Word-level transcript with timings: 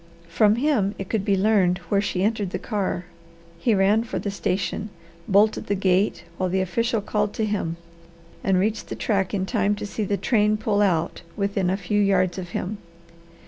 From 0.29 0.55
him 0.55 0.95
it 0.97 1.09
could 1.09 1.23
be 1.23 1.37
learned 1.37 1.77
where 1.89 2.01
she 2.01 2.23
entered 2.23 2.49
the 2.49 2.57
car. 2.57 3.05
He 3.59 3.75
ran 3.75 4.03
for 4.03 4.17
the 4.17 4.31
station, 4.31 4.89
bolted 5.27 5.67
the 5.67 5.75
gate 5.75 6.23
while 6.37 6.49
the 6.49 6.59
official 6.59 7.01
called 7.01 7.35
to 7.35 7.45
him, 7.45 7.77
and 8.43 8.57
reached 8.57 8.87
the 8.89 8.95
track 8.95 9.31
in 9.31 9.45
time 9.45 9.75
to 9.75 9.85
see 9.85 10.03
the 10.03 10.17
train 10.17 10.57
pull 10.57 10.81
out 10.81 11.21
within 11.37 11.69
a 11.69 11.77
few 11.77 12.01
yards 12.01 12.39
of 12.39 12.49
him. 12.49 12.79